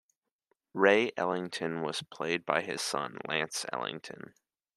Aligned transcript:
Ray 0.73 1.11
Ellington 1.15 1.83
was 1.83 2.01
played 2.01 2.43
by 2.43 2.63
his 2.63 2.81
son, 2.81 3.19
Lance 3.27 3.67
Ellington. 3.71 4.33